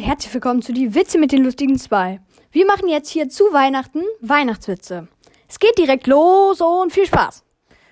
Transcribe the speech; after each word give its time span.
und 0.00 0.06
herzlich 0.06 0.32
willkommen 0.32 0.62
zu 0.62 0.72
die 0.72 0.94
Witze 0.94 1.18
mit 1.18 1.30
den 1.30 1.44
lustigen 1.44 1.78
zwei. 1.78 2.20
Wir 2.52 2.64
machen 2.64 2.88
jetzt 2.88 3.10
hier 3.10 3.28
zu 3.28 3.44
Weihnachten 3.52 4.00
Weihnachtswitze. 4.22 5.08
Es 5.46 5.58
geht 5.58 5.76
direkt 5.76 6.06
los 6.06 6.62
und 6.62 6.90
viel 6.90 7.04
Spaß. 7.04 7.44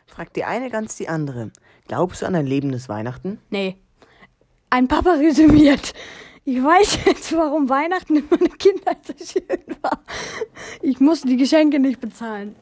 Fragt 0.07 0.35
die 0.37 0.45
eine 0.45 0.71
ganz 0.71 0.97
die 0.97 1.11
andere. 1.11 1.51
Glaubst 1.87 2.23
du 2.23 2.27
an 2.27 2.35
ein 2.35 2.47
lebendes 2.47 2.89
Weihnachten? 2.89 3.39
Nee. 3.51 3.77
Ein 4.71 4.89
Papa 4.89 5.17
resümiert. 5.17 5.93
Ich 6.47 6.65
weiß 6.65 7.01
jetzt, 7.05 7.37
warum 7.37 7.69
Weihnachten 7.69 8.17
in 8.17 8.25
meiner 8.31 8.57
Kindheit 8.57 9.05
so 9.05 9.13
schön 9.23 9.77
war. 9.83 10.03
Ich 10.81 11.01
musste 11.01 11.29
die 11.29 11.37
Geschenke 11.37 11.79
nicht 11.79 12.01
bezahlen. 12.01 12.57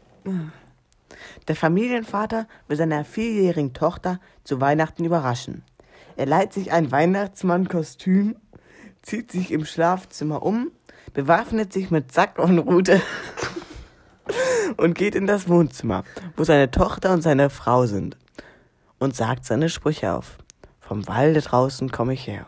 Der 1.47 1.55
Familienvater 1.55 2.49
will 2.67 2.77
seiner 2.77 3.05
vierjährigen 3.05 3.75
Tochter 3.75 4.19
zu 4.43 4.61
Weihnachten 4.61 5.05
überraschen. 5.05 5.63
Er 6.17 6.27
leiht 6.27 6.53
sich 6.53 6.73
ein 6.73 6.91
Weihnachtsmannkostüm, 6.91 8.37
zieht 9.07 9.31
sich 9.31 9.53
im 9.53 9.65
Schlafzimmer 9.65 10.43
um, 10.43 10.73
bewaffnet 11.15 11.73
sich 11.73 11.93
mit 11.93 12.13
Sack 12.13 12.41
und 12.41 12.59
Rute 12.59 13.01
und 14.77 14.97
geht 14.97 15.15
in 15.15 15.29
das 15.29 15.49
Wohnzimmer, 15.49 16.03
wo 16.37 16.43
seine 16.43 16.73
Tochter 16.73 17.13
und 17.13 17.23
seine 17.23 17.49
Frau 17.49 17.87
sind 17.87 18.17
und 18.99 19.15
sagt 19.15 19.45
seine 19.45 19.69
Sprüche 19.69 20.13
auf. 20.13 20.39
Vom 20.81 21.07
Walde 21.07 21.41
draußen 21.41 21.93
komme 21.93 22.15
ich 22.15 22.27
her. 22.27 22.47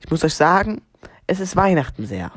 Ich 0.00 0.10
muss 0.10 0.24
euch 0.24 0.34
sagen, 0.34 0.80
es 1.26 1.40
ist 1.40 1.56
Weihnachten 1.56 2.06
sehr. 2.06 2.32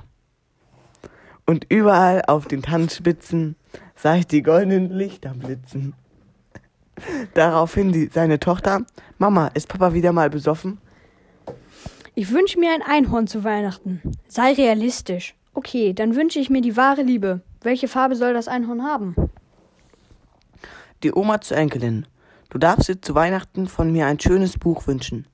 Und 1.46 1.66
überall 1.70 2.24
auf 2.28 2.46
den 2.46 2.62
Tanzspitzen 2.62 3.56
sah 3.96 4.16
ich 4.16 4.28
die 4.28 4.44
goldenen 4.44 4.92
Lichter 4.92 5.34
blitzen. 5.34 5.94
Daraufhin 7.34 7.94
die, 7.94 8.10
seine 8.14 8.40
Tochter, 8.40 8.82
Mama, 9.18 9.48
ist 9.54 9.70
Papa 9.70 9.94
wieder 9.94 10.12
mal 10.12 10.30
besoffen? 10.30 10.80
Ich 12.20 12.32
wünsche 12.32 12.60
mir 12.60 12.74
ein 12.74 12.82
Einhorn 12.82 13.28
zu 13.28 13.46
Weihnachten. 13.46 14.02
Sei 14.28 14.52
realistisch. 14.52 15.36
Okay, 15.54 15.94
dann 15.94 16.18
wünsche 16.18 16.40
ich 16.40 16.50
mir 16.50 16.60
die 16.60 16.76
wahre 16.76 17.02
Liebe. 17.02 17.40
Welche 17.62 17.88
Farbe 17.88 18.18
soll 18.18 18.34
das 18.34 18.50
Einhorn 18.50 18.84
haben? 18.84 19.16
Die 21.02 21.14
Oma 21.14 21.40
zur 21.40 21.56
Enkelin. 21.56 22.06
Du 22.50 22.58
darfst 22.58 22.90
dir 22.90 23.02
zu 23.02 23.16
Weihnachten 23.16 23.70
von 23.70 23.94
mir 23.94 24.06
ein 24.06 24.20
schönes 24.20 24.60
Buch 24.60 24.86
wünschen. 24.86 25.28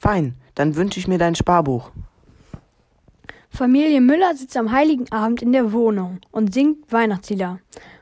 Fein, 0.00 0.34
dann 0.56 0.74
wünsche 0.74 0.98
ich 0.98 1.06
mir 1.06 1.18
dein 1.18 1.36
Sparbuch. 1.36 1.92
Familie 3.48 4.00
Müller 4.00 4.34
sitzt 4.34 4.56
am 4.56 4.72
heiligen 4.72 5.12
Abend 5.12 5.42
in 5.42 5.52
der 5.52 5.72
Wohnung 5.72 6.18
und 6.32 6.52
singt 6.52 6.90
Weihnachtslieder. 6.90 7.60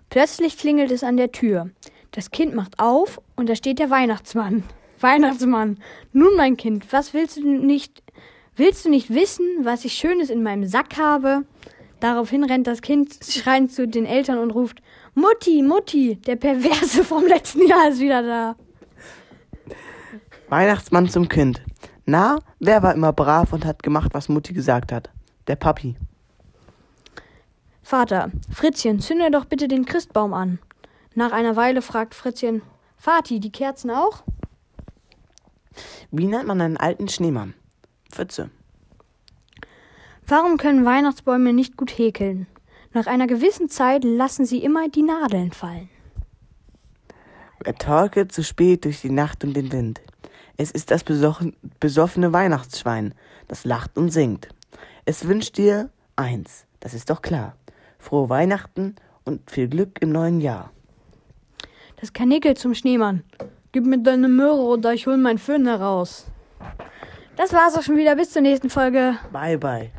Plötzlich 0.09 0.57
klingelt 0.57 0.93
es 0.93 1.05
an 1.05 1.19
der 1.19 1.31
Tür. 1.31 1.69
Das 2.13 2.31
Kind 2.31 2.55
macht 2.55 2.79
auf 2.79 3.21
und 3.37 3.51
da 3.51 3.55
steht 3.55 3.79
der 3.79 3.91
Weihnachtsmann. 3.91 4.63
Weihnachtsmann, 5.01 5.79
nun 6.15 6.35
mein 6.37 6.57
Kind, 6.57 6.91
was 6.91 7.13
willst 7.13 7.37
du 7.37 7.47
nicht, 7.47 8.04
willst 8.57 8.85
du 8.85 8.91
nicht 8.91 9.13
wissen, 9.13 9.47
was 9.63 9.85
ich 9.85 9.95
Schönes 9.95 10.31
in 10.31 10.43
meinem 10.43 10.67
Sack 10.67 10.97
habe? 10.97 11.45
Daraufhin 12.01 12.45
rennt 12.45 12.67
das 12.67 12.83
Kind 12.83 13.19
schreiend 13.27 13.73
zu 13.73 13.89
den 13.89 14.07
Eltern 14.07 14.39
und 14.39 14.51
ruft, 14.51 14.83
Mutti, 15.15 15.63
Mutti, 15.63 16.17
der 16.17 16.37
Perverse 16.37 17.05
vom 17.05 17.27
letzten 17.27 17.67
Jahr 17.67 17.89
ist 17.89 18.01
wieder 18.01 18.23
da. 18.23 18.57
Weihnachtsmann 20.49 21.09
zum 21.09 21.29
Kind. 21.29 21.63
Na, 22.05 22.39
wer 22.59 22.83
war 22.83 22.95
immer 22.95 23.13
brav 23.13 23.53
und 23.53 23.65
hat 23.65 23.83
gemacht, 23.83 24.11
was 24.13 24.29
Mutti 24.29 24.53
gesagt 24.53 24.93
hat? 24.93 25.11
Der 25.47 25.57
Papi. 25.57 25.97
Vater, 27.83 28.31
Fritzchen, 28.51 29.01
zünde 29.01 29.31
doch 29.31 29.45
bitte 29.47 29.69
den 29.69 29.85
Christbaum 29.85 30.35
an. 30.35 30.59
Nach 31.15 31.33
einer 31.33 31.57
Weile 31.57 31.81
fragt 31.81 32.15
Fritzchen, 32.15 32.63
Vati, 32.97 33.41
die 33.41 33.53
Kerzen 33.53 33.91
auch? 33.91 34.25
Wie 36.11 36.27
nennt 36.27 36.47
man 36.47 36.61
einen 36.61 36.77
alten 36.77 37.09
Schneemann? 37.09 37.55
Pfütze. 38.15 38.51
Warum 40.27 40.57
können 40.57 40.85
Weihnachtsbäume 40.85 41.53
nicht 41.53 41.77
gut 41.77 41.99
häkeln? 41.99 42.47
Nach 42.93 43.07
einer 43.07 43.27
gewissen 43.27 43.69
Zeit 43.69 44.05
lassen 44.05 44.47
sie 44.47 44.63
immer 44.63 44.89
die 44.89 45.03
Nadeln 45.03 45.53
fallen. 45.53 45.91
Er 47.65 47.75
torkelt 47.75 48.33
zu 48.33 48.43
spät 48.43 48.85
durch 48.85 49.01
die 49.01 49.11
Nacht 49.11 49.43
und 49.43 49.55
den 49.55 49.73
Wind. 49.73 50.01
Es 50.57 50.71
ist 50.71 50.91
das 50.91 51.03
besoffene 51.05 52.33
Weihnachtsschwein, 52.33 53.15
das 53.49 53.65
lacht 53.65 53.97
und 53.99 54.11
singt. 54.11 54.49
Es 55.05 55.27
wünscht 55.27 55.57
dir 55.57 55.91
eins, 56.15 56.67
das 56.81 56.95
ist 56.95 57.11
doch 57.11 57.21
klar. 57.21 57.57
Frohe 57.99 58.29
Weihnachten 58.29 58.95
und 59.25 59.51
viel 59.51 59.69
Glück 59.69 60.01
im 60.01 60.11
neuen 60.13 60.41
Jahr. 60.41 60.71
Das 62.01 62.13
Kanickel 62.13 62.57
zum 62.57 62.75
Schneemann. 62.75 63.25
Gib 63.73 63.87
mir 63.87 63.99
deine 63.99 64.29
Möhre 64.29 64.61
oder 64.61 64.95
ich 64.95 65.07
hol 65.07 65.17
mein 65.17 65.39
Föhn 65.39 65.67
heraus. 65.67 66.27
Das 67.37 67.53
war's 67.53 67.77
auch 67.77 67.83
schon 67.83 67.97
wieder. 67.97 68.15
Bis 68.17 68.31
zur 68.31 68.43
nächsten 68.43 68.71
Folge. 68.71 69.19
Bye, 69.33 69.59
bye. 69.59 69.91